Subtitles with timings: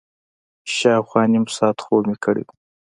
[0.75, 2.49] شاوخوا نیم ساعت خوب مې کړی و.